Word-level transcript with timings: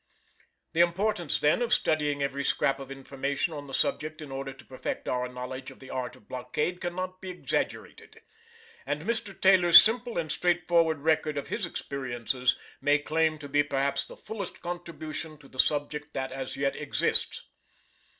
The 0.73 0.79
importance 0.79 1.39
then 1.39 1.61
of 1.61 1.71
studying 1.71 2.23
every 2.23 2.43
scrap 2.43 2.79
of 2.79 2.89
information 2.91 3.53
on 3.53 3.67
the 3.67 3.73
subject 3.75 4.19
in 4.19 4.31
order 4.31 4.51
to 4.51 4.65
perfect 4.65 5.07
our 5.07 5.27
knowledge 5.27 5.69
of 5.69 5.77
the 5.79 5.91
art 5.91 6.15
of 6.15 6.27
blockade 6.27 6.81
cannot 6.81 7.21
be 7.21 7.29
exaggerated, 7.29 8.19
and 8.87 9.03
Mr. 9.03 9.39
Taylor's 9.39 9.79
simple 9.79 10.17
and 10.17 10.31
straightforward 10.31 11.01
record 11.01 11.37
of 11.37 11.49
his 11.49 11.67
experiences 11.67 12.55
may 12.81 12.97
claim 12.97 13.37
to 13.37 13.47
be 13.47 13.61
perhaps 13.61 14.03
the 14.03 14.17
fullest 14.17 14.61
contribution 14.61 15.37
to 15.37 15.47
the 15.47 15.59
subject 15.59 16.15
that 16.15 16.31
as 16.31 16.57
yet 16.57 16.75
exists. 16.75 17.45